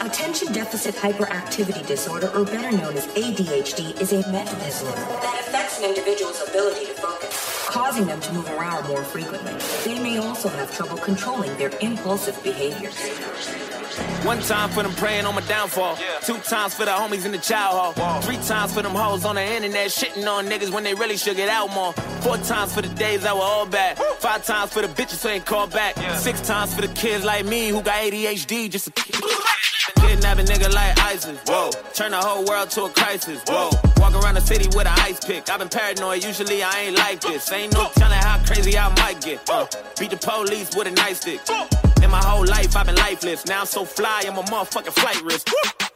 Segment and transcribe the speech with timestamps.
[0.00, 5.78] Attention Deficit Hyperactivity Disorder, or better known as ADHD, is a mental disorder that affects
[5.78, 9.52] an individual's ability to focus, causing them to move around more frequently.
[9.84, 12.96] They may also have trouble controlling their impulsive behaviors.
[14.24, 15.98] One time for them praying on my downfall.
[16.22, 18.22] Two times for the homies in the child hall.
[18.22, 21.36] Three times for them hoes on the internet shitting on niggas when they really should
[21.36, 21.92] get out more.
[22.22, 23.98] Four times for the days that were all bad.
[24.18, 25.96] Five times for the bitches who ain't called back.
[26.16, 29.49] Six times for the kids like me who got ADHD just to
[30.38, 31.38] A nigga like ISIS.
[31.44, 31.70] Whoa.
[31.92, 33.42] Turn the whole world to a crisis.
[33.46, 33.70] Whoa.
[33.98, 35.50] Walk around the city with an ice pick.
[35.50, 36.24] I've been paranoid.
[36.24, 37.50] Usually I ain't like this.
[37.52, 39.50] Ain't no telling how crazy I might get.
[39.50, 39.66] Uh,
[39.98, 41.40] beat the police with a nightstick.
[42.02, 43.44] In my whole life I've been lifeless.
[43.46, 45.50] Now I'm so fly, I'm a motherfucking flight risk.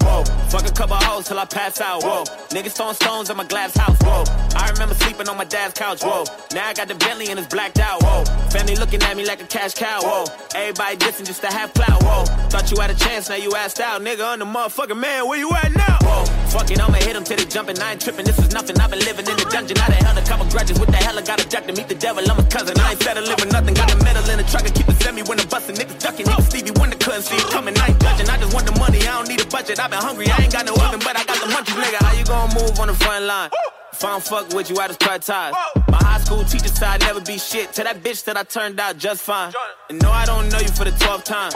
[0.04, 2.02] Whoa, fuck a couple hoes till I pass out.
[2.02, 3.96] Whoa, niggas throwing stones at my glass house.
[4.02, 6.02] Whoa, I remember sleeping on my dad's couch.
[6.02, 8.02] Whoa, now I got the Bentley and it's blacked out.
[8.02, 10.00] Whoa, family looking at me like a cash cow.
[10.02, 12.02] Whoa, everybody dissing just to have clout.
[12.02, 14.02] Whoa, thought you had a chance, now you asked out.
[14.02, 15.98] Nigga, I'm the motherfucking man, where you at now?
[16.02, 16.24] Whoa,
[16.54, 17.78] fuck it, I'ma hit him till they jumping.
[17.82, 18.78] I ain't tripping, this is nothing.
[18.78, 19.76] I've been living in the dungeon.
[19.82, 20.78] I done held a couple grudges.
[20.78, 22.22] What the hell I got a jack to meet the devil?
[22.22, 22.78] I'm a cousin.
[22.78, 23.74] I ain't settling for nothing.
[23.74, 25.74] Got a medal in the truck and keep it semi when I'm busting.
[25.74, 26.26] Niggas ducking.
[26.26, 27.74] Niggas Stevie Wonder couldn't see it coming.
[27.76, 28.30] I ain't judging.
[28.30, 29.02] I just want the money.
[29.02, 29.82] I don't need a budget.
[29.82, 30.30] I've been hungry.
[30.30, 31.98] I ain't got no oven, but I got the munchies, nigga.
[31.98, 33.50] How you gonna move on the front line?
[33.94, 35.54] If I don't fuck with you, I just cut ties.
[35.88, 37.72] My high school teacher said I'd never be shit.
[37.74, 39.52] To that bitch that I turned out just fine.
[39.88, 41.52] And no, I don't know you for the 12th time.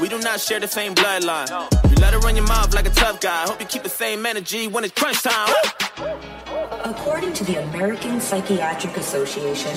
[0.00, 1.50] We do not share the same bloodline.
[1.90, 3.42] You let her run your mouth like a tough guy.
[3.44, 5.52] Hope you keep the same energy when it's crunch time.
[6.84, 9.72] According to the American Psychiatric Association,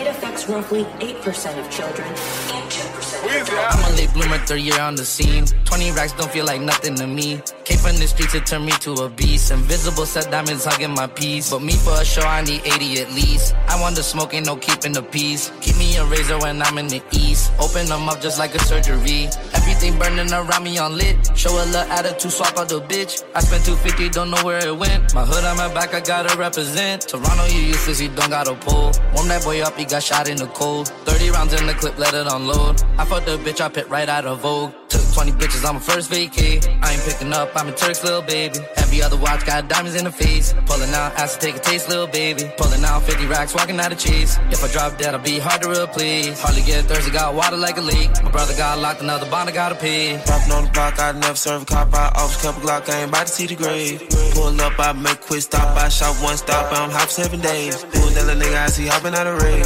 [0.00, 3.07] it affects roughly 8% of children and 2% of adults.
[3.20, 5.44] I'm a late bloomer, third year on the scene.
[5.64, 7.40] 20 racks don't feel like nothing to me.
[7.64, 9.50] Came from the streets, it turned me to a beast.
[9.50, 11.50] Invisible set diamonds hugging my piece.
[11.50, 13.54] But me for a show, I need 80 at least.
[13.66, 15.50] I want the smoke, ain't no keeping the peace.
[15.60, 17.52] Keep me a razor when I'm in the east.
[17.58, 19.28] Open them up just like a surgery.
[19.54, 21.16] Everything burning around me on lit.
[21.36, 23.24] Show a little attitude, swap out the bitch.
[23.34, 25.14] I spent 250, don't know where it went.
[25.14, 27.02] My hood on my back, I gotta represent.
[27.08, 28.92] Toronto, you useless, you don't got a pull.
[29.14, 30.88] Warm that boy up, he got shot in the cold.
[31.04, 32.82] 30 rounds in the clip, let it unload.
[32.96, 34.72] I fucked the bitch, I pit right out of Vogue.
[34.88, 36.56] Took 20 bitches on my first vacay.
[36.82, 38.58] I ain't picking up, I'm a Turk's little baby.
[38.76, 40.54] Every other watch got diamonds in the face.
[40.66, 42.44] Pulling out, ass to take a taste, little baby.
[42.58, 44.38] Pulling out 50 racks, walking out of cheese.
[44.50, 46.40] If I drop dead, I'll be hard to replace.
[46.40, 48.10] Hardly get thirsty, got water like a leak.
[48.22, 50.20] My brother got locked, another bond, I gotta pay.
[50.26, 51.94] Popping on the block, I never serve a cop.
[51.94, 54.02] I office couple Glock, I ain't about to see the grave.
[54.34, 55.76] Pull up, I make quick stop.
[55.76, 57.82] I shop one stop, I'm hop seven days.
[57.82, 59.64] Who that nigga I see hopping out of raid?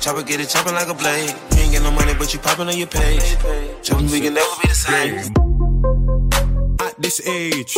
[0.00, 1.59] Chopper get it chopping like a blade.
[1.80, 3.36] Get no money, but you popping on your page.
[3.82, 5.16] Chopping, we can never be the same.
[6.78, 7.74] At this age,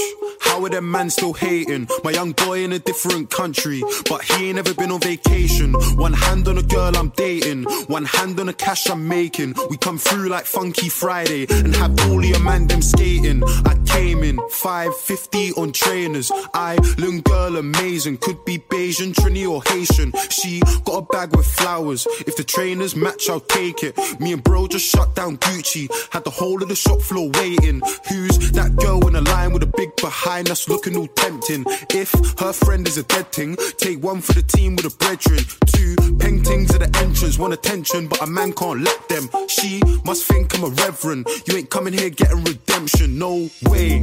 [0.52, 1.88] how are them man still hating?
[2.04, 5.72] My young boy in a different country, but he ain't ever been on vacation.
[5.96, 9.54] One hand on a girl I'm dating, one hand on the cash I'm making.
[9.70, 13.42] We come through like Funky Friday and have all your man them skating.
[13.64, 16.30] I came in 550 on trainers.
[16.52, 18.18] I, little girl, amazing.
[18.18, 20.12] Could be Bayesian, Trini, or Haitian.
[20.28, 22.06] She got a bag with flowers.
[22.26, 23.96] If the trainers match, I'll take it.
[24.20, 25.88] Me and bro just shut down Gucci.
[26.10, 27.80] Had the whole of the shop floor waiting.
[28.10, 31.64] Who's that girl in a line with a big behind us looking all tempting?
[31.90, 35.44] If her friend is a dead thing, take one for the team with a brethren.
[35.66, 39.28] Two paintings at the entrance, want attention, but a man can't let them.
[39.48, 41.26] She must think I'm a reverend.
[41.46, 44.00] You ain't coming here getting redemption, no way.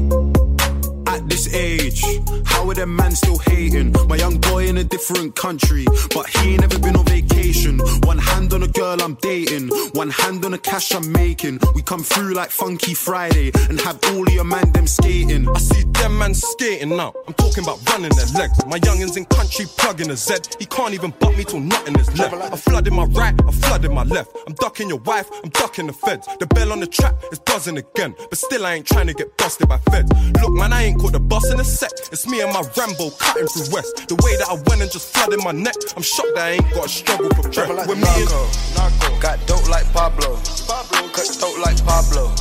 [1.10, 2.04] At this age,
[2.46, 3.96] how are them man still hating?
[4.08, 7.80] My young boy in a different country, but he ain't never been on vacation.
[8.04, 11.62] One hand on a girl I'm dating, one hand on the cash I'm making.
[11.74, 15.50] We come through like Funky Friday and have all of your man them skating.
[15.50, 17.14] I see them man skating now.
[17.28, 18.64] I'm talking about running their legs.
[18.68, 20.36] My youngins in country plugging a Z.
[20.60, 22.36] He can't even butt me till nothing is left.
[22.36, 24.38] I flooded my right, I flooded my left.
[24.46, 26.28] I'm ducking your wife, I'm ducking the feds.
[26.40, 29.36] The bell on the trap is buzzing again, but still I ain't trying to get
[29.38, 30.12] busted by feds.
[30.42, 31.92] Look, man, I ain't caught the bus in a sec.
[32.12, 34.08] It's me and my Rambo cutting through West.
[34.12, 36.70] The way that I went and just flooded my neck, I'm shocked that I ain't
[36.76, 37.72] got a struggle for breath.
[37.72, 38.30] like me and
[38.76, 39.10] narco.
[39.24, 40.36] Got dope like Pablo.
[40.68, 41.08] Pablo.
[41.16, 42.36] Cut dope like Pablo.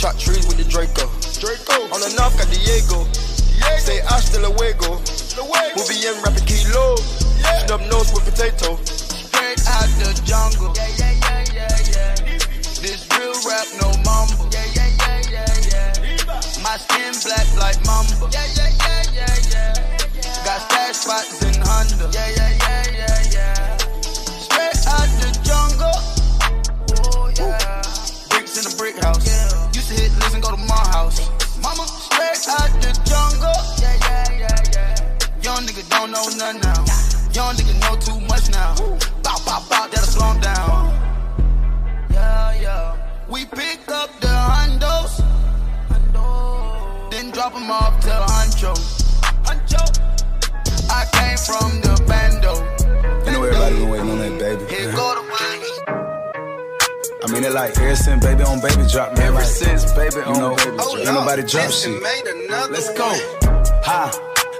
[0.00, 1.06] Chop trees with the Draco.
[1.38, 1.92] Draco.
[1.92, 3.04] On the north got Diego.
[3.78, 4.98] Say hasta luego.
[5.76, 6.96] We'll be in rapping kilo.
[7.66, 8.76] Snub nose with potato.
[8.84, 10.72] Straight out the jungle.
[10.76, 12.38] Yeah, yeah, yeah, yeah, yeah.
[12.82, 14.48] This real rap, no mumble.
[14.50, 14.71] Yeah, yeah, yeah, yeah,
[16.72, 16.78] yeah.
[16.78, 18.28] My skin black like mamba.
[18.32, 20.44] Yeah, yeah, yeah, yeah, yeah.
[20.44, 22.08] Got stash spots in Honda.
[22.12, 23.76] Yeah, yeah, yeah, yeah, yeah.
[24.40, 25.98] Straight out the jungle.
[27.04, 27.82] Oh, yeah.
[28.30, 29.26] Bricks in a brick house.
[29.74, 31.20] Used to hit listen, go to my house.
[31.60, 33.52] Mama, straight out the jungle.
[33.80, 35.42] Yeah, yeah, yeah, yeah.
[35.42, 36.84] Young nigga don't know nothing now.
[37.32, 38.74] Young nigga know too much now.
[39.22, 40.51] Bow, bow, bow, that'll slow him down.
[47.70, 48.72] Off to Huncho.
[49.44, 49.82] Huncho.
[50.90, 52.54] I came from the bando.
[53.30, 54.64] Know everybody been waiting on that baby.
[54.72, 55.22] Here go the.
[57.24, 59.28] I mean, it like ever since baby on baby drop, man.
[59.28, 60.96] Ever like, since baby you know, baby drop.
[60.96, 62.70] ain't nobody drop Listen, shit.
[62.70, 63.06] Let's go.
[63.06, 63.20] one.
[63.84, 64.31] Ha.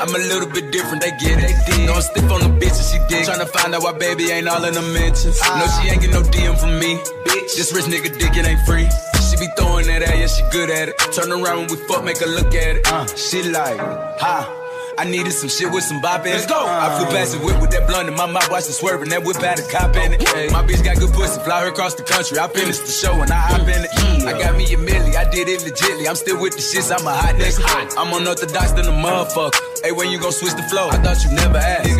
[0.00, 1.86] I'm a little bit different, they get it.
[1.86, 3.26] Don't stiff on the bitch and she dig.
[3.26, 5.40] Tryna find out why baby ain't all in the mentions.
[5.42, 6.96] No, she ain't get no DM from me.
[7.26, 8.88] Bitch, this rich nigga dick, it ain't free.
[9.28, 10.98] She be throwing that at, yeah, she good at it.
[11.12, 12.86] Turn around when we fuck, make her look at it.
[12.86, 13.78] Uh, she like,
[14.20, 14.61] ha.
[15.02, 16.34] I needed some shit with some bop in it.
[16.36, 16.62] Let's go.
[16.62, 19.08] I flew past the whip with that blunt in my mouth, watched it swerving.
[19.08, 20.22] That whip had a cop in it.
[20.30, 22.38] Ay, my bitch got good pussy, fly her across the country.
[22.38, 23.90] I finished the show and I hop in it.
[24.22, 26.06] I got me a milli, I did it legitly.
[26.06, 27.98] I'm still with the shits, I'm a hot nigga.
[27.98, 29.58] I'm unorthodox than a motherfucker.
[29.82, 30.94] Hey, when you gon' switch the flow?
[30.94, 31.90] I thought you never asked.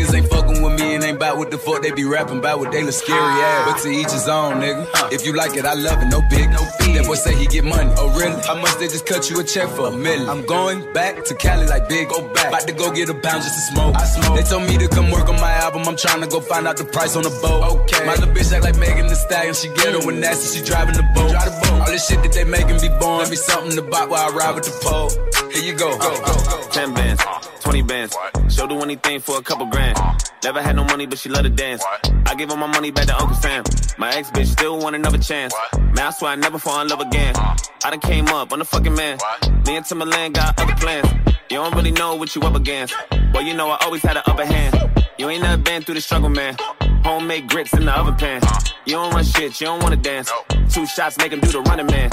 [1.53, 3.69] The fuck they be rapping about what they look scary ass.
[3.69, 4.89] But to each his own, nigga.
[5.13, 6.97] If you like it, I love it, no big, no fee.
[6.97, 7.93] That boy say he get money.
[7.93, 8.41] Oh, really?
[8.41, 9.85] How much they just cut you a check for?
[9.85, 10.27] A million.
[10.27, 12.47] I'm going back to Cali like big, go back.
[12.47, 13.93] About to go get a pound just to smoke.
[13.93, 14.35] I smoke.
[14.35, 15.83] They told me to come work on my album.
[15.85, 17.85] I'm trying to go find out the price on the boat.
[17.85, 18.03] Okay.
[18.03, 19.53] My little bitch act like Megan Thee Stallion.
[19.53, 21.29] She get her when nasty, she driving the boat.
[21.29, 21.81] Drive the boat.
[21.81, 23.21] All this shit that they making be born.
[23.21, 25.13] Let me something to buy while I ride with the pole.
[25.53, 25.95] Here you go.
[25.99, 26.67] go, go, go.
[26.71, 27.21] 10 bands,
[27.61, 28.17] 20 bands.
[28.49, 30.01] She'll do anything for a couple grand.
[30.43, 31.81] Never had no money, but she love to dance.
[32.25, 33.63] I give her my money back to Uncle Sam.
[33.97, 35.53] My ex bitch still want another chance.
[35.77, 37.33] Man, I swear I never fall in love again.
[37.37, 39.19] I done came up on the fucking man.
[39.65, 41.07] Me and Timberland got other plans.
[41.49, 42.93] You don't really know what you up against.
[43.33, 44.75] Well, you know I always had an upper hand.
[45.17, 46.57] You ain't never been through the struggle, man.
[47.05, 48.41] Homemade grits in the oven pan.
[48.85, 50.29] You don't run shit, you don't wanna dance.
[50.69, 52.09] Two shots make him do the running man.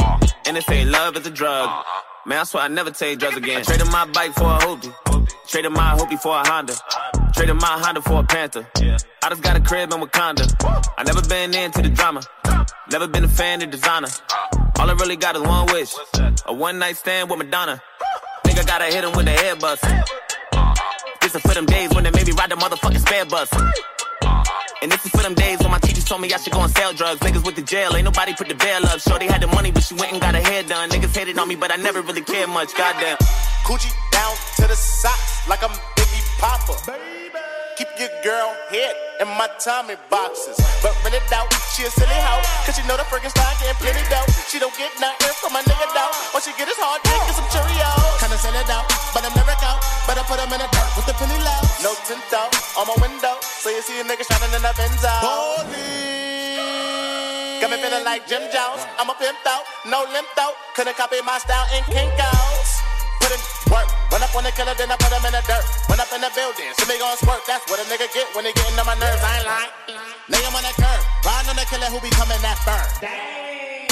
[0.46, 1.84] And they say love is a drug.
[2.26, 3.60] Man, I swear I never take drugs again.
[3.60, 4.94] I traded my bike for a hoopty.
[5.48, 6.74] Traded my hoopty for a Honda.
[7.34, 8.66] Traded my Honda for a Panther.
[8.80, 8.98] Yeah.
[9.22, 10.44] I just got a crib in Wakanda.
[10.98, 12.22] I never been into the drama.
[12.90, 14.08] Never been a fan of designer.
[14.78, 15.94] All I really got is one wish.
[16.46, 17.80] A one night stand with Madonna.
[18.44, 19.84] Think I gotta hit him with the head bust.
[21.20, 23.50] This is for them days when they made me ride the motherfucking spare bus.
[24.82, 26.72] And this is for them days when my teachers told me I should go and
[26.72, 27.20] sell drugs.
[27.20, 29.00] Niggas with the jail, ain't nobody put the bail up.
[29.00, 30.88] Shorty had the money, but she went and got her hair done.
[30.88, 32.74] Niggas hated on me, but I never really cared much.
[32.74, 33.18] Goddamn.
[33.66, 37.19] Coochie down to the socks like I'm Biggie Papa.
[37.80, 38.92] Keep your girl head
[39.24, 40.60] in my Tommy boxes.
[40.84, 42.44] But when it doubt, she a silly hoe.
[42.68, 44.28] Cause she know the freaking style getting plenty dough.
[44.52, 46.12] She don't get nothing from my nigga though.
[46.36, 48.20] All she get is hard dick and some Cheerios.
[48.20, 48.84] Kinda sell it out,
[49.16, 49.80] but I'm never out.
[50.04, 51.56] Better put them in the dirt with the penny low.
[51.80, 53.40] No tint out on my window.
[53.40, 55.16] So you see a nigga shining in the Benzo.
[55.24, 56.60] Police.
[57.64, 58.84] Got me feeling like Jim Jones.
[59.00, 60.52] I'm a pimp out, no limp out.
[60.76, 62.76] Couldn't copy my style in Kinko's.
[63.24, 63.40] Put in
[63.72, 63.88] work.
[64.12, 65.79] Run up on the killer, then I put him in the dirt.
[66.00, 67.44] Up in the building, so me gon' squirt.
[67.44, 69.20] That's what a nigga get when they getting on my nerves.
[69.20, 69.72] I ain't lying.
[70.32, 70.96] Lay him on the curb.
[71.28, 72.88] Riding on the killer who be coming that firm.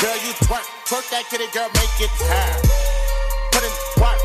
[0.01, 0.65] Girl, you twerk.
[0.89, 2.57] Twerk that kitty, girl, make it turn.
[3.53, 4.17] Put in work.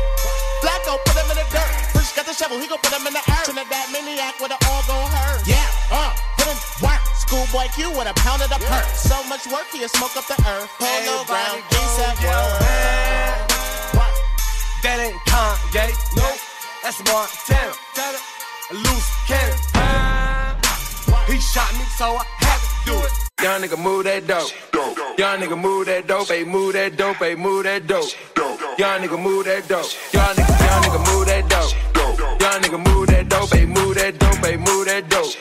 [0.64, 1.68] Blacko, put him in the dirt.
[1.92, 3.52] Push got the shovel, he gon' put him in the earth.
[3.52, 5.44] Trinidad maniac with the all gon' hurt.
[5.44, 7.04] Yeah, uh, put in work.
[7.20, 8.88] Schoolboy Q with a pound of the perk.
[8.96, 10.72] So much work, he smoke up the earth.
[10.80, 12.16] Pull Polo ground, ASAP
[13.92, 14.16] work.
[14.80, 16.32] That ain't Kanye, no,
[16.84, 17.72] that's Montana.
[18.70, 19.56] A loose cannon.
[21.26, 23.12] He shot me, so I had to do it.
[23.42, 24.52] Young nigga move that dope.
[25.18, 28.10] Young nigga move that dope, ayy move that dope, ayy move that dope.
[28.78, 29.86] Young nigga move that dope.
[30.12, 32.40] Young nigga, young nigga move that dope.
[32.40, 35.34] Young nigga move that dope, ayy move that dope, ayy move that dope.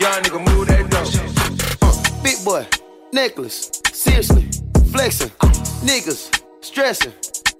[0.00, 1.80] Young nigga move that dope.
[1.80, 2.66] Uh, big boy,
[3.10, 4.50] necklace, seriously,
[4.92, 5.30] flexing,
[5.80, 7.12] niggas, stressing.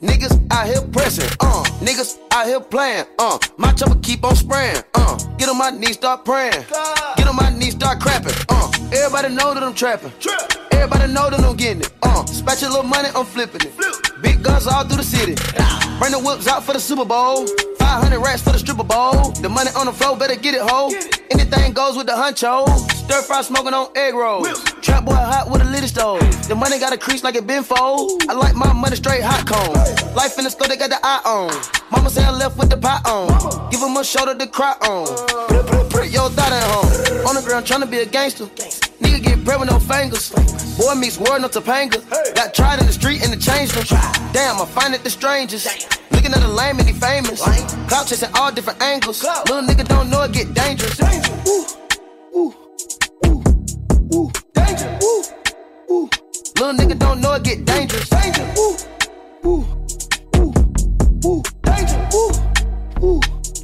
[0.03, 4.83] Niggas out here pressing, uh, niggas out here playing, uh, my chopper keep on spraying,
[4.95, 6.65] uh, get on my knees, start praying,
[7.17, 10.13] get on my knees, start crapping, uh, everybody know that I'm trapping,
[10.73, 14.85] everybody know that I'm getting it, uh, spatula money, I'm flipping it, big guns all
[14.85, 15.35] through the city,
[15.99, 17.47] bring the whips out for the Super Bowl,
[17.79, 20.91] 500 racks for the stripper bowl, the money on the floor, better get it, ho,
[21.31, 22.65] anything goes with the huncho,
[23.05, 26.79] stir fry smoking on egg rolls, trap boy hot with a little stove, the money
[26.79, 29.75] got a crease like it been fold, I like my money straight hot cone,
[30.15, 31.53] life in the store, they got the eye on,
[31.91, 35.07] mama say I left with the pot on, give him a shoulder to cry on,
[35.49, 38.47] put, put, put your thought at home, on the ground trying to be a gangster,
[39.05, 40.33] nigga get bread with no fingers,
[40.79, 42.03] Boy meets world, no Topanga.
[42.35, 43.85] Got tried in the street and it changed him.
[44.33, 45.69] Damn, I find it the strangest.
[46.11, 47.41] Looking at the lame and he famous.
[47.87, 49.23] Clout chasing all different angles.
[49.23, 51.01] Little nigga don't know it get dangerous.
[51.47, 52.64] Ooh, ooh,
[54.15, 54.99] ooh, danger.
[55.03, 55.23] Ooh,
[55.91, 56.11] ooh.
[56.57, 58.09] Little nigga don't know it get dangerous.
[58.09, 58.47] Danger.
[58.59, 58.77] Ooh,
[59.47, 59.65] ooh,
[60.37, 60.55] ooh,
[61.27, 62.09] ooh, danger.
[62.15, 62.33] Ooh,
[63.05, 63.21] ooh.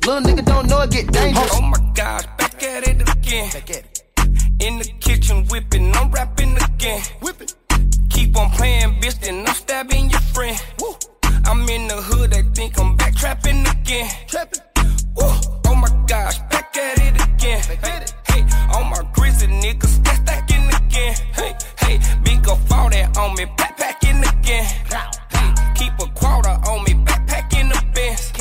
[0.06, 1.50] Little nigga don't know it get dangerous.
[1.54, 3.50] Oh my gosh, back at it again.
[3.52, 4.02] Back at it.
[4.60, 7.02] In the kitchen whipping, I'm rapping again.
[7.22, 7.48] Whipping.
[8.10, 10.60] Keep on playing, bitch, then I'm stabbing your friend.
[10.80, 10.96] Woo.
[11.46, 14.10] I'm in the hood, they think I'm back trapping again.
[14.26, 14.60] Trapping.
[15.16, 15.30] Woo.
[15.66, 17.62] Oh my gosh, back at it again.
[17.82, 20.04] Hey, hey, all my grizzly niggas
[20.90, 21.14] again.
[21.32, 24.64] Hey, hey, big up all that on me, backpacking again.
[25.30, 28.32] Hey, keep a quarter on me, backpacking the Benz.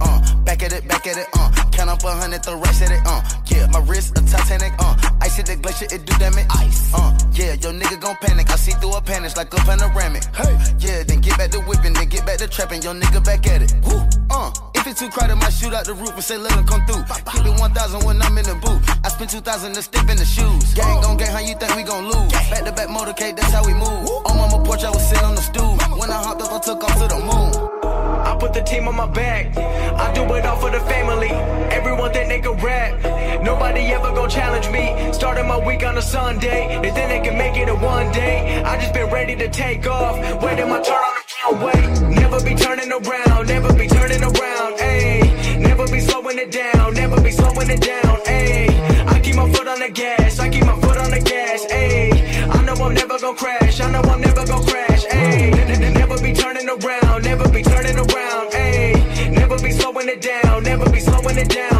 [0.00, 1.50] Uh, back at it, back at it, uh.
[1.72, 3.22] Count up a hundred, throw racks at it, uh.
[3.46, 4.96] Yeah, my wrist a Titanic, uh.
[5.22, 6.46] Ice hit the glacier, it do damage.
[6.50, 7.18] Ice, uh.
[7.32, 8.50] Yeah, your nigga gon' panic.
[8.50, 10.24] I see through a panic like a panoramic.
[10.34, 12.82] Hey, yeah, then get back to whipping, then get back to trapping.
[12.82, 13.74] Your nigga back at it.
[13.84, 14.52] Woo, uh.
[14.86, 17.02] If it's too crowded, shoot out the roof and say let him come through.
[17.34, 18.86] Keep it 1,000 when I'm in the booth.
[19.02, 20.74] I spend 2,000 to step in the shoes.
[20.74, 22.30] Gang gon' gang, how you think we gon' lose?
[22.30, 24.06] Back to back motorcade, that's how we move.
[24.30, 25.74] On mama porch, I was sitting on the stool.
[25.98, 27.50] When I hopped up, I took off to the moon.
[27.82, 29.58] I put the team on my back.
[29.58, 31.34] I do it all for the family.
[31.74, 33.42] Everyone think they can rap.
[33.42, 35.12] Nobody ever gon' challenge me.
[35.12, 36.78] Starting my week on a Sunday.
[36.80, 38.62] They think they can make it in one day.
[38.62, 40.14] I just been ready to take off.
[40.40, 41.15] Waiting my turn
[41.46, 41.80] on way.
[42.14, 43.48] Never be turning around.
[43.48, 44.78] Never be turning around.
[44.78, 45.58] Ayy.
[45.58, 46.94] Never be slowing it down.
[46.94, 48.16] Never be slowing it down.
[48.26, 48.68] Ayy.
[49.06, 50.38] I keep my foot on the gas.
[50.38, 51.66] I keep my foot on the gas.
[51.66, 52.12] Ayy.
[52.48, 53.80] I know I'm never gon' crash.
[53.80, 55.04] I know I'm never gon' crash.
[55.06, 55.94] Ayy.
[55.94, 57.24] Never be turning around.
[57.24, 58.50] Never be turning around.
[58.52, 59.30] Ayy.
[59.32, 60.62] Never be slowing it down.
[60.62, 61.75] Never be slowing it down.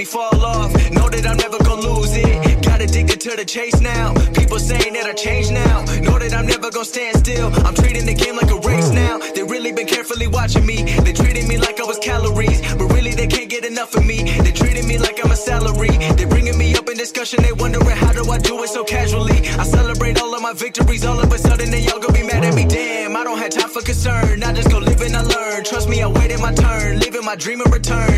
[0.00, 0.72] Me fall off.
[0.90, 2.64] Know that I'm never gonna lose it.
[2.64, 4.14] Got addicted to the chase now.
[4.32, 5.84] People saying that I changed now.
[6.00, 7.48] Know that I'm never gonna stand still.
[7.66, 9.18] I'm treating the game like a race now.
[9.34, 10.78] They really been carefully watching me.
[11.04, 14.18] They treating me like I was calories, but really they can't get enough of me.
[14.44, 15.94] They treating me like I'm a salary.
[16.18, 17.42] They bringing me up in discussion.
[17.42, 19.38] They wondering how do I do it so casually.
[19.62, 21.04] I celebrate all of my victories.
[21.04, 22.64] All of a sudden they all gonna be mad at me.
[22.64, 24.42] Damn, I don't have time for concern.
[24.42, 25.62] I just go live and I learn.
[25.64, 27.00] Trust me, I waited my turn.
[27.00, 28.09] Living my dream in return.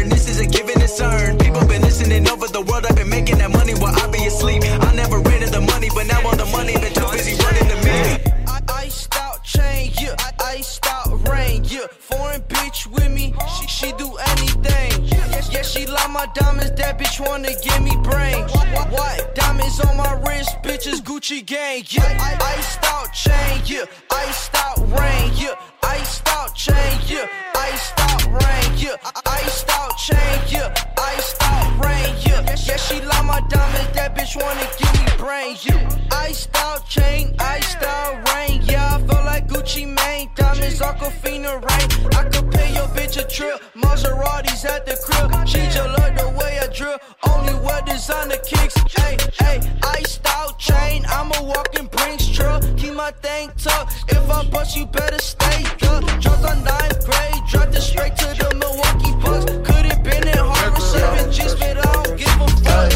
[13.31, 15.05] Me, she, she do anything.
[15.51, 18.45] Yeah, she love my diamonds, that bitch wanna give me brain.
[18.91, 19.35] What?
[19.35, 22.39] Diamonds on my wrist, bitches Gucci gang, yeah.
[22.41, 23.85] Iced out chain, yeah.
[24.11, 25.55] Iced out rain, yeah.
[25.83, 27.27] Iced out chain, yeah.
[27.55, 28.97] Iced out rain, yeah.
[29.27, 30.75] Iced out chain, yeah.
[30.99, 32.57] Iced out rain, yeah.
[32.67, 35.99] Yeah, she love my diamonds, that bitch wanna give me brain, yeah.
[36.13, 38.97] Iced out chain, iced out rain, yeah.
[38.97, 41.89] I feel like Gucci Mane, diamonds, Aquafina rain.
[42.15, 42.42] I could
[43.33, 45.49] trip, Maseratis at the crib.
[45.49, 48.75] She just love the way I drill, only wear designer kicks.
[48.93, 52.63] Hey, hey, iced out chain, I'm a walking Brinks truck.
[52.77, 54.05] Keep my thing tucked.
[54.09, 56.05] If I bust, you better stay up.
[56.21, 59.47] Dropped on ninth grade, dropped it straight to the Milwaukee Bucks.
[59.67, 62.93] Could've been in Harvard, seven G's, but I don't give a fuck.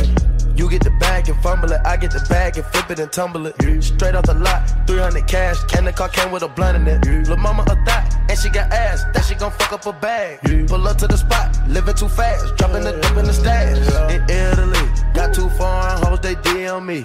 [0.59, 3.11] You get the bag and fumble it, I get the bag and flip it and
[3.11, 3.55] tumble it.
[3.83, 4.66] Straight off the lot,
[5.11, 7.29] 300 cash, and the car came with a blunt in it.
[7.29, 10.41] Lil' mama a thot, and she got ass, that she gon' fuck up a bag.
[10.69, 13.79] Pull up to the spot, living too fast, dropping the dope in the stash.
[14.11, 17.03] In Italy, got two foreign hoes, they DM me.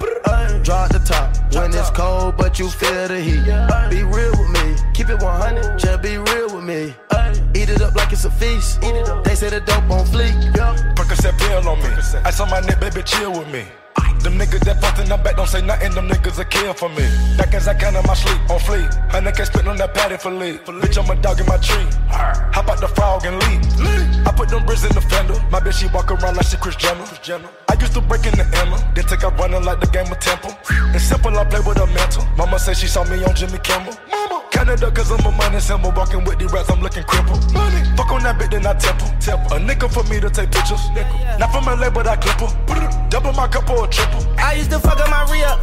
[0.64, 3.46] Drop the top when it's cold, but you feel the heat.
[3.92, 6.96] Be real with me, keep it 100, just be real with me.
[7.54, 8.82] Eat it up like it's a feast.
[8.82, 10.34] They say the dope on fleek.
[10.96, 11.90] Percocet pill on me.
[12.26, 13.66] I saw my neck, baby, chill with me.
[14.22, 16.90] Them niggas that fucked in the back don't say nothing, them niggas are kill for
[16.90, 17.02] me.
[17.38, 18.94] Back as I count in my sleep, on fleek.
[19.10, 20.62] Hundred K spit on that patty for leave.
[20.64, 21.90] Bitch, I'm a dog in my tree.
[22.54, 23.66] Hop out the frog and leave.
[24.28, 25.34] I put them bricks in the fender.
[25.50, 27.50] My bitch, she walk around like she Kris Jenner.
[27.68, 30.20] I used to break in the Emma, then take out running like the game of
[30.20, 30.54] Temple.
[30.94, 32.24] It's simple, I play with a mental.
[32.38, 33.98] Mama said she saw me on Jimmy Kimmel.
[34.06, 34.46] Mama.
[34.52, 35.92] Canada, cause I'm a money symbol.
[35.98, 37.42] Walking with these rats, I'm looking crippled.
[37.54, 37.82] Money.
[37.98, 39.10] Fuck on that bitch, then I temple.
[39.20, 39.58] temple.
[39.58, 40.86] A nickel for me to take pictures.
[40.94, 41.18] Nickel.
[41.40, 42.81] Not from LA, but I clip her.
[43.12, 44.24] Double my cup or triple.
[44.40, 45.60] I used to fuck up my re up.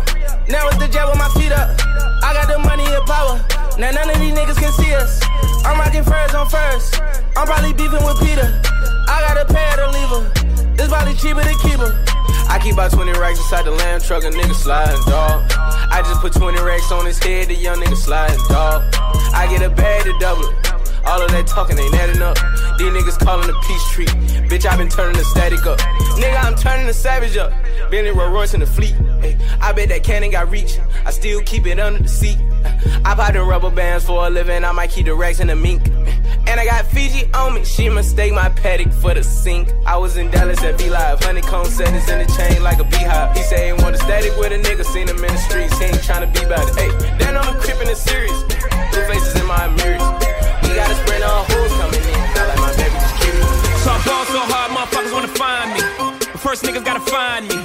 [0.52, 1.81] Now it's the jet with my feet up.
[2.21, 3.40] I got the money and power.
[3.81, 5.25] Now none of these niggas can see us.
[5.64, 7.00] I'm rocking furs on first.
[7.40, 8.45] I'm probably beefing with Peter.
[9.09, 10.76] I got a pay her to leave her.
[10.76, 12.05] It's probably cheaper to keep her.
[12.52, 15.49] I keep about 20 racks inside the lamb truck, a nigga sliding, dog.
[15.88, 18.85] I just put 20 racks on his head, the young nigga sliding, dog.
[19.33, 20.78] I get a bag to double it.
[21.09, 22.37] All of that talking ain't adding up.
[22.77, 24.09] These niggas calling the peace treat.
[24.50, 25.79] Bitch, I been turning the static up.
[26.21, 27.50] Nigga, I'm turning the savage up.
[27.91, 28.95] Bentley Rolls Royce in the fleet.
[29.23, 30.79] Ay, I bet that cannon got reach.
[31.07, 32.37] I still keep it under the seat.
[33.07, 34.65] I buy the rubber bands for a living.
[34.65, 35.87] I might keep the racks in the mink.
[35.88, 37.65] And I got Fiji on me.
[37.65, 39.73] She mistake my Patek for the sink.
[39.87, 41.23] I was in Dallas at B Live.
[41.25, 43.35] Honeycomb settings in the chain like a beehive.
[43.35, 44.85] He say he want a static with a nigga.
[44.85, 45.79] Seen him in the streets.
[45.79, 46.77] He ain't tryna be about it.
[46.77, 48.43] Hey, then on the crib in the series.
[48.93, 50.18] Blue faces in my mirrors.
[50.69, 52.21] We got a spread on hoes coming in.
[52.37, 53.41] Like my baby just kidding.
[53.81, 55.81] So I ball so hard, motherfuckers wanna find me.
[56.29, 57.57] But first niggas gotta find me.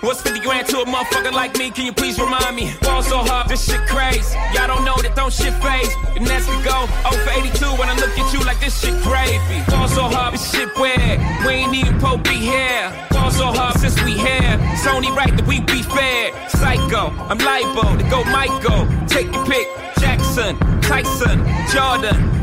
[0.00, 1.70] What's 50 grand to a motherfucker like me?
[1.70, 2.74] Can you please remind me?
[2.82, 4.34] Ball so hard, this shit crazy.
[4.54, 5.94] Y'all don't know that don't shit phase.
[6.16, 8.94] And that's to go 0 for 82 when I look at you like this shit
[9.06, 9.62] gravy.
[9.70, 11.18] Ball so hard, this shit weird.
[11.46, 12.90] We ain't even po be here.
[13.10, 14.58] Ball so hard since we here.
[14.74, 16.34] It's only right that we be fair.
[16.48, 18.86] Psycho, I'm libo to go Michael.
[19.06, 19.66] Take your pick.
[19.98, 22.37] Jackson, Tyson, Jordan,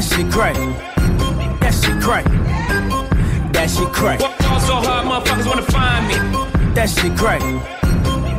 [0.00, 0.54] That shit crack.
[1.60, 2.24] That shit crack.
[3.52, 4.18] That shit crack.
[4.18, 6.14] Ball so hard, motherfuckers wanna find me.
[6.72, 7.40] That shit crack.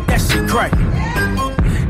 [0.08, 0.72] That shit crack.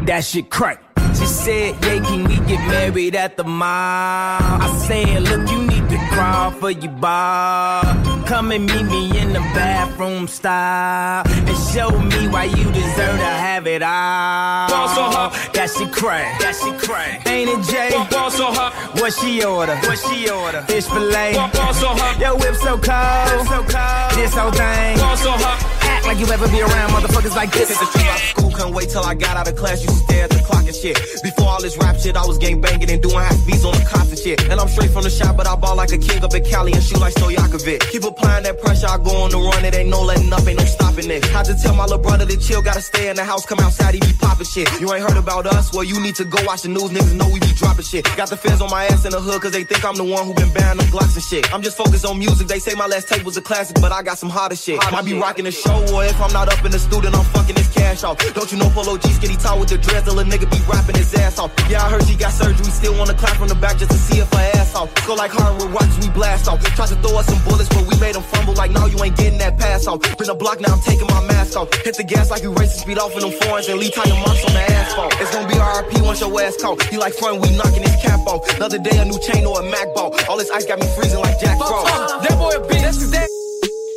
[0.06, 0.91] That shit crack.
[1.18, 3.68] She said, yeah, can we get married at the mall?
[3.68, 7.84] I said, look, you need to crawl for your bar.
[8.26, 13.32] Come and meet me in the bathroom style and show me why you deserve to
[13.46, 14.70] have it all.
[14.70, 15.34] Ball so hard.
[15.54, 16.40] That shit crack.
[16.40, 17.28] That crack.
[17.28, 17.92] Ain't it Jay?
[18.10, 18.74] Ball so hard.
[19.00, 19.76] What she order?
[19.84, 20.62] What she order?
[20.64, 21.34] Fish fillet.
[21.36, 22.20] Ball so hard.
[22.22, 23.48] Your whip so cold.
[23.48, 24.12] so cold.
[24.16, 24.98] This whole thing.
[24.98, 25.60] Ball so hard.
[25.84, 27.70] Act like you ever be around motherfuckers like this.
[27.70, 29.84] Hit the street out school, couldn't wait till I got out of class.
[29.84, 30.98] You stare at the clock and shit.
[31.24, 33.86] Before all this rap shit, I was gang banging and doing half beats on the
[33.86, 34.42] cops and shit.
[34.50, 36.74] And I'm straight from the shop, but I ball like a king up in Cali
[36.74, 37.90] and shoot like Stojakovic.
[37.92, 39.64] Keep applying that pressure, I go on the run.
[39.66, 41.26] It ain't no letting up, ain't no stopping this.
[41.30, 43.94] Had to tell my little brother to chill, gotta stay in the house, come outside,
[43.94, 44.68] he be popping shit.
[44.80, 45.74] You ain't heard about us?
[45.74, 48.06] Well, you need to go watch the news, niggas know we be dropping shit.
[48.18, 50.26] Got the feds on my ass in the hood, cause they think I'm the one
[50.26, 51.54] who been banning them Glocks and shit.
[51.54, 54.02] I'm just focused on music, they say my last tape was a classic, but I
[54.02, 54.80] got some hotter shit.
[54.82, 57.26] I might be rocking the show, or if I'm not up in the studio, I'm
[57.26, 58.18] fucking this cash off.
[58.34, 60.96] Don't you know Polo G skinny tall with the dreads, the little nigga be rapping
[60.96, 61.52] his ass off.
[61.70, 64.20] Yeah, I heard she got surgery, still wanna clap from the back just to see
[64.20, 64.90] if her ass off.
[65.08, 66.64] Go like Hollywood watch we blast off.
[66.76, 69.18] Tried to throw us some bullets, but we made them fumble like, no, you ain't
[69.18, 70.00] getting that pass off.
[70.18, 71.74] Been a block, now I'm taking my mask off.
[71.84, 74.44] Hit the gas like you racing speed off in them foreigns and leave tire marks
[74.46, 75.14] on the asphalt.
[75.20, 76.82] It's gonna be RIP once your ass caught.
[76.84, 78.42] He like front, we knocking his cap off.
[78.56, 80.14] Another day, a new chain or a Mac ball.
[80.30, 81.88] All this ice got me freezing like Jack Frost.
[82.24, 82.82] That boy a bitch.
[82.82, 83.30] That's his.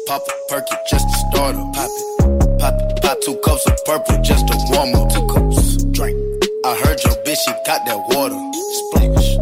[0.07, 1.74] Pop a perky just to start up.
[1.74, 2.13] Pop it.
[2.64, 3.03] Pop.
[3.03, 5.12] Pop two cups of purple just to warm up.
[5.12, 5.85] Two cups.
[5.92, 6.16] Drink.
[6.64, 8.40] I heard your bitch, she got that water.
[8.88, 9.34] Splash.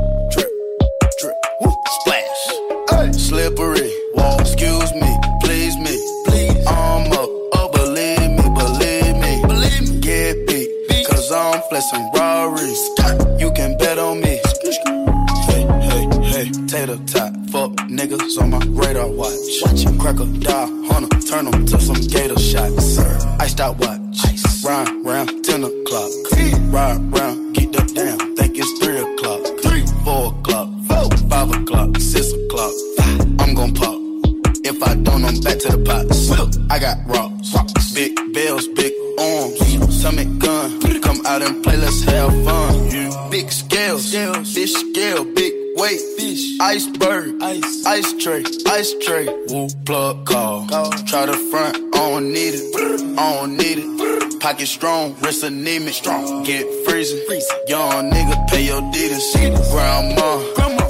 [54.42, 55.14] Pocket strong.
[55.20, 55.94] Wrist anemic.
[55.94, 56.42] Strong.
[56.42, 57.22] Get freezing.
[57.68, 59.22] Young nigga pay your deeders.
[59.70, 60.42] Grandma.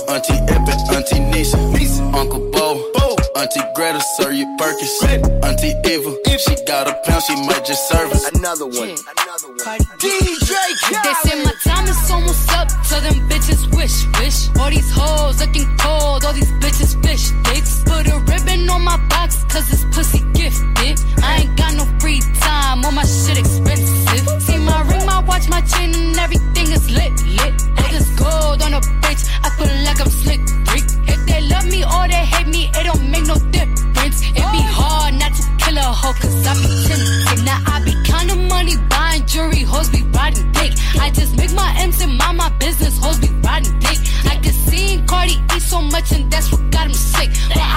[0.09, 0.81] Auntie Epic.
[0.89, 1.59] Auntie Nisa.
[2.17, 2.81] Uncle Bo.
[3.37, 5.03] Auntie Greta, serve you Perkins.
[5.45, 8.31] Auntie Eva, if she got a pound, she might just serve us.
[8.33, 8.97] Another one.
[10.01, 10.53] DJ
[11.05, 14.49] They say my time is almost up, so them bitches wish, wish.
[14.61, 17.83] All these hoes looking cold, all these bitches fish dicks.
[17.83, 20.82] Put a ribbon on my box, cause it's pussy gifted.
[25.43, 27.55] Ring, my chin, and everything is lit, lit.
[27.79, 30.41] All this gold on a bitch, I feel like I'm slick,
[30.73, 30.85] Rick.
[31.09, 34.23] If they love me or they hate me, it don't make no difference.
[34.23, 37.45] It be hard not to kill a hoe, cause I be tempted.
[37.45, 40.73] Now I be counting money, buying jewelry, hoes be riding dick.
[41.01, 43.99] I just make my M's and mind my business, hoes be riding dick.
[44.25, 47.31] I can see Cardi eat so much and that's what got him sick.
[47.49, 47.72] But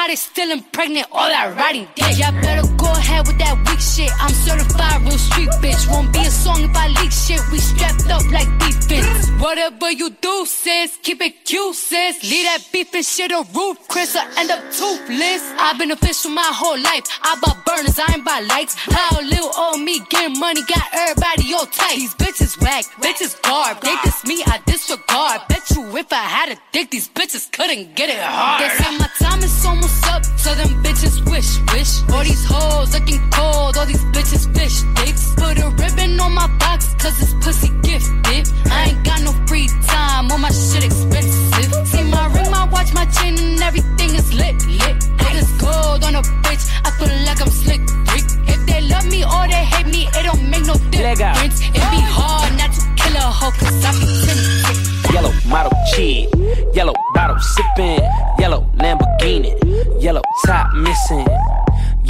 [0.00, 2.16] how they still impregnate all that riding dick.
[2.16, 4.10] Y'all better go ahead with that weak shit.
[4.16, 5.84] I'm certified real street bitch.
[5.92, 7.40] Won't be a song if I leak shit.
[7.52, 9.28] We strapped up like defense.
[9.44, 12.22] Whatever you do, sis, keep it cute, sis.
[12.24, 15.42] Leave that beef and shit a roof, Chris, I end up toothless.
[15.60, 17.04] I've been official my whole life.
[17.20, 18.74] I bought burners, I ain't buy lights.
[18.76, 21.96] How little old me getting money got everybody all tight.
[21.96, 23.80] These bitches whack, bitches garb.
[23.82, 25.42] They diss me, I disregard.
[25.48, 28.64] Bet you if I had a dick, these bitches couldn't get it hard.
[28.64, 32.02] They say my time is almost up, so them bitches wish, wish.
[32.12, 35.34] All these hoes looking cold, all these bitches fish dicks.
[35.34, 38.48] Put a ribbon on my box, cause it's pussy gifted.
[38.70, 41.72] I ain't got no free time, all my shit expensive.
[41.86, 44.96] See my ring, my watch, my chain, and everything is lit, lit.
[45.18, 47.80] Put this gold on a bitch, I feel like I'm slick,
[48.12, 48.26] Rick.
[48.52, 51.60] If they love me or they hate me, it don't make no difference.
[51.60, 55.14] It be hard not to kill a hoe, cause I be tempted.
[55.14, 56.28] Yellow model chick,
[56.74, 58.00] yellow bottle sipping,
[58.38, 59.54] yellow Lamborghini,
[60.02, 61.26] yellow top missing.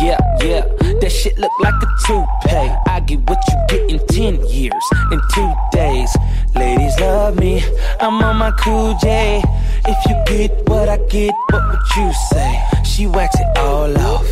[0.00, 0.62] Yeah, yeah,
[1.00, 2.74] that shit look like a toupee.
[2.86, 6.16] I get what you get in 10 years, in two days.
[6.54, 7.62] Ladies love me,
[8.00, 9.42] I'm on my cool J.
[9.86, 12.62] If you get what I get, what would you say?
[12.84, 14.26] She wax it all off,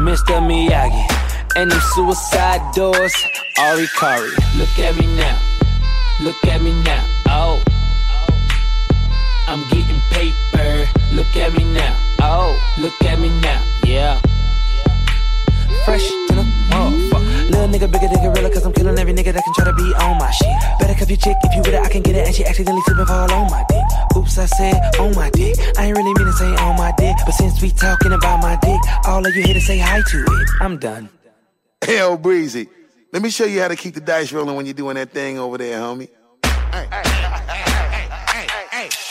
[0.00, 0.40] Mr.
[0.40, 1.06] Miyagi.
[1.56, 3.14] And them suicide doors,
[3.58, 4.30] Ari Kari.
[4.56, 5.38] Look at me now,
[6.20, 7.67] look at me now, oh.
[9.48, 10.86] I'm getting paper.
[11.14, 11.96] Look at me now.
[12.20, 13.64] Oh, look at me now.
[13.82, 14.20] Yeah.
[15.86, 17.50] Fresh to the motherfucker.
[17.50, 19.94] Little nigga bigger than gorilla, cause I'm killing every nigga that can try to be
[19.94, 20.52] on my shit.
[20.78, 22.26] Better cuff your chick if you with it, I can get it.
[22.26, 23.84] And she accidentally slip and fall on my dick.
[24.18, 25.56] Oops, I said on my dick.
[25.78, 27.16] I ain't really mean to say on my dick.
[27.24, 30.24] But since we talking about my dick, all of you here to say hi to
[30.24, 30.48] it.
[30.60, 31.08] I'm done.
[31.80, 32.68] Hell, Breezy.
[33.14, 35.38] Let me show you how to keep the dice rolling when you're doing that thing
[35.38, 36.10] over there, homie.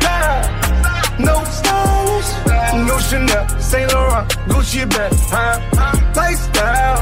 [2.87, 5.11] no Chanel, Saint Laurent, Gucci bag?
[6.15, 6.99] Lifestyle,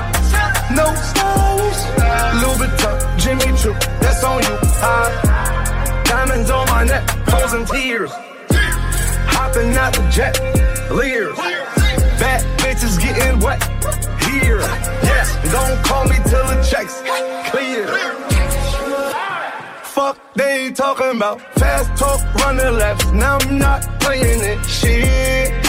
[0.76, 1.82] no stylish,
[2.42, 4.56] Louis Vuitton, Jimmy Choo, that's on you?
[6.06, 8.12] Diamonds on my neck, frozen tears,
[9.36, 10.36] hopping out the jet,
[10.92, 11.36] leers,
[12.20, 13.62] bad bitches getting wet
[14.30, 14.60] here,
[15.04, 15.28] yes.
[15.52, 17.02] Don't call me till the checks
[17.50, 17.88] clear.
[19.84, 23.06] Fuck they talking about fast talk, running laps.
[23.12, 24.64] Now I'm not playing it.
[24.66, 25.69] Shit.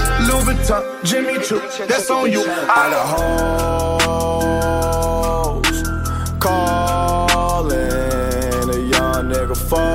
[0.27, 2.41] Louis Vuitton, Jimmy Choo, that's on you.
[2.41, 3.01] All the
[5.61, 5.83] hoes
[6.39, 7.79] calling
[8.69, 9.87] a young nigga phone.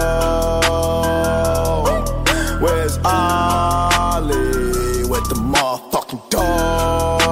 [2.61, 7.23] Where's Ollie with the motherfucking dog?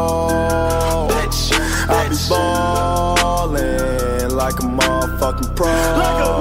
[1.86, 6.33] I be ballin' like a motherfucking pro.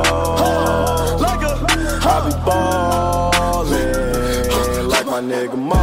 [5.28, 5.74] Nigga Mo.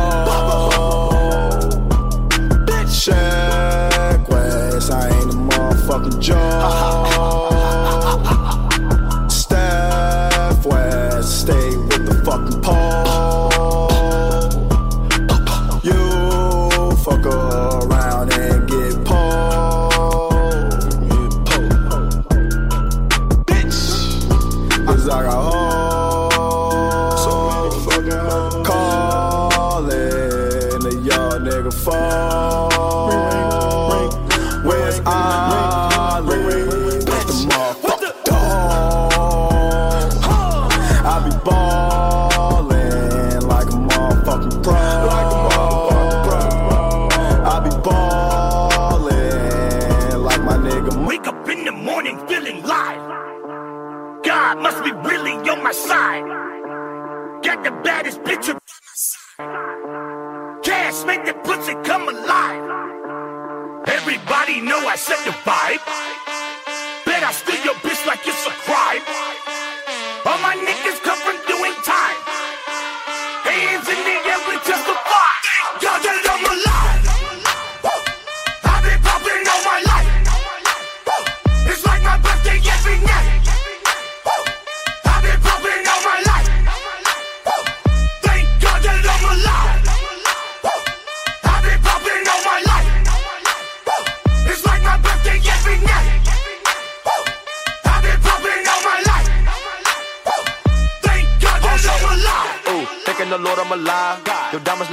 [3.01, 7.10] Check West, I ain't a motherfucking joke.
[57.83, 60.63] Baddest bitch of my side.
[60.63, 62.63] Cash make the pussy come alive.
[63.89, 65.83] Everybody know I set the vibe.
[67.07, 68.25] Bet I steal your bitch like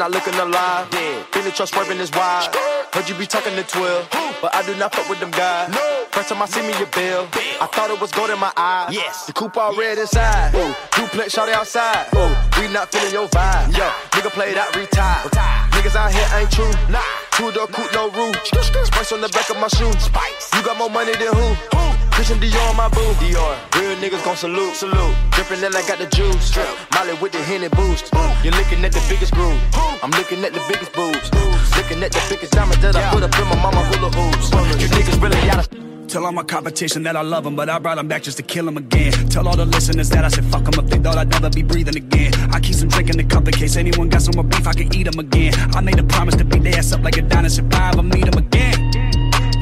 [0.07, 0.87] not looking alive.
[1.31, 2.55] Feeling trust swerving is wild.
[2.93, 4.09] Heard you be talking to 12,
[4.41, 5.69] but I do not fuck with them guys.
[5.73, 6.05] No.
[6.11, 7.27] First time I see me your bill,
[7.61, 8.89] I thought it was gold in my eye.
[8.91, 10.55] Yes, the coupe all red inside.
[10.55, 12.07] Ooh, duplex shot outside.
[12.15, 13.77] Ooh, we not feeling your vibe.
[13.77, 15.31] Yo, nigga played out, retired.
[15.71, 16.71] Niggas out here ain't true.
[16.89, 18.35] Nah, two door coupe, no roof.
[18.45, 19.91] Spice on the back of my shoe.
[19.99, 20.49] Spice.
[20.55, 21.53] You got more money than who?
[21.75, 21.96] who?
[22.17, 23.13] Christian Dior on my boo.
[23.21, 23.53] Dior.
[23.77, 24.73] Real niggas gon' salute.
[24.73, 25.13] Salute.
[25.33, 26.49] Drippin' then I got the juice.
[26.49, 26.67] Drip.
[26.95, 28.09] Molly with the Henny boost.
[28.43, 29.61] You're looking at the biggest groove.
[30.01, 31.29] I'm looking at the biggest boobs.
[31.77, 34.49] Looking at the biggest diamond that I put up in my mama hula hoops.
[34.81, 37.77] You niggas really out of Tell all my competition that I love them, but I
[37.77, 39.11] brought them back just to kill them again.
[39.29, 41.61] Tell all the listeners that I said fuck them if they thought I'd never be
[41.61, 42.33] breathing again.
[42.51, 44.73] I keep some drink in the cup in case anyone got some more beef, I
[44.73, 45.53] can eat them again.
[45.75, 48.01] I made a promise to beat their ass up like a dinosaur if I ever
[48.01, 48.91] meet them again.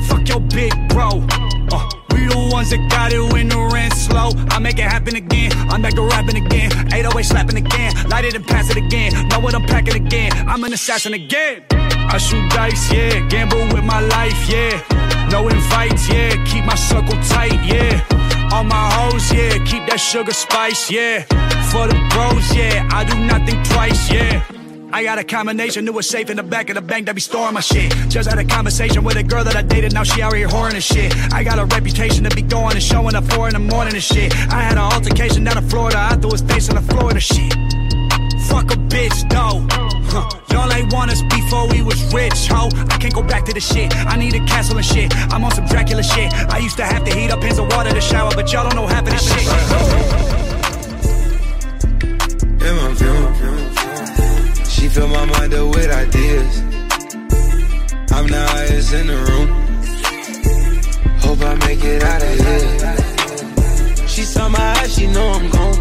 [0.07, 1.27] Fuck your big bro.
[1.71, 4.31] Uh, we the ones that got it when the rent's slow.
[4.49, 5.51] I make it happen again.
[5.69, 6.71] I'm back to rapping again.
[6.93, 7.93] 808 slapping again.
[8.09, 9.27] Light it and pass it again.
[9.29, 10.31] Know what I'm packing again.
[10.47, 11.63] I'm an assassin again.
[11.71, 13.27] I shoot dice, yeah.
[13.27, 14.81] Gamble with my life, yeah.
[15.31, 16.43] No invites, yeah.
[16.45, 18.05] Keep my circle tight, yeah.
[18.51, 19.57] All my hoes, yeah.
[19.65, 21.23] Keep that sugar spice, yeah.
[21.71, 22.87] For the bros, yeah.
[22.91, 24.54] I do nothing twice, yeah.
[24.95, 27.19] I got a combination, knew a safe in the back of the bank that be
[27.19, 27.91] storing my shit.
[28.07, 30.73] Just had a conversation with a girl that I dated, now she out here whoring
[30.73, 31.13] and shit.
[31.33, 34.01] I got a reputation to be going and showing up four in the morning and
[34.01, 34.31] shit.
[34.53, 37.21] I had an altercation down in Florida, I threw his face on the floor and
[37.21, 37.51] shit.
[38.47, 39.67] Fuck a bitch, though.
[40.15, 40.29] Huh.
[40.51, 42.69] Y'all ain't want us before we was rich, ho.
[42.87, 43.93] I can't go back to the shit.
[44.07, 45.13] I need a castle and shit.
[45.33, 46.31] I'm on some Dracula shit.
[46.47, 48.77] I used to have to heat up pins of water to shower, but y'all don't
[48.77, 49.43] know half of this shit.
[52.63, 53.74] in my view.
[54.85, 56.61] She fill my mind up with ideas.
[58.11, 59.47] I'm the highest in the room.
[61.25, 64.07] Hope I make it out of here.
[64.07, 65.79] She saw my eyes, she know I'm gone.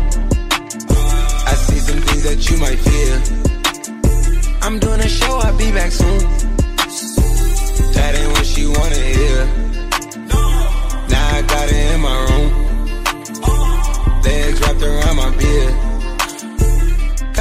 [1.50, 3.20] I see some things that you might fear.
[4.62, 6.20] I'm doing a show, I'll be back soon.
[7.92, 9.46] That ain't what she wanna hear.
[11.12, 12.50] Now I got it in my room.
[14.22, 15.93] Legs wrapped around my beard.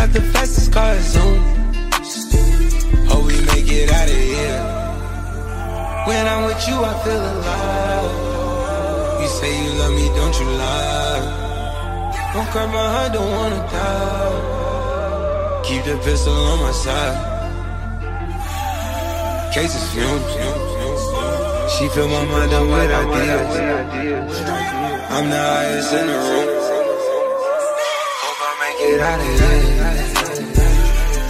[0.04, 1.40] Got the fastest car Zoom.
[3.08, 4.64] Oh, Hope we make it out of here.
[6.08, 8.12] When I'm with you, I feel alive.
[9.22, 11.24] You say you love me, don't you lie?
[12.34, 15.62] Don't cry my heart, don't wanna die.
[15.68, 17.18] Keep the pistol on my side.
[19.54, 20.34] Cases fumes.
[21.74, 23.56] She fill my mind with ideas.
[25.16, 26.73] I'm the highest in the room.
[28.94, 29.60] It out of here.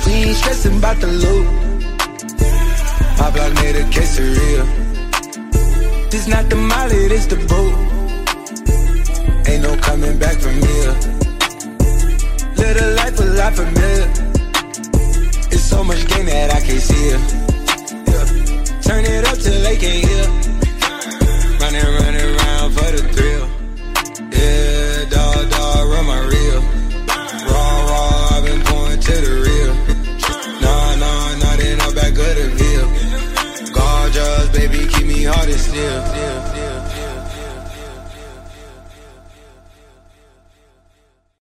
[0.05, 1.45] We ain't stressing about the loot.
[3.19, 4.65] My block made a quesadilla.
[6.11, 7.75] This not the molly, this the boat.
[9.47, 11.13] Ain't no coming back from here.
[12.73, 14.09] A life a lot familiar.
[15.53, 17.21] It's so much gain that I can't see it.
[18.09, 18.25] Yeah.
[18.81, 20.25] Turn it up till they can't hear.
[21.61, 23.52] Running, running around for the thrill.
[35.73, 36.05] Still.
[36.05, 36.42] still.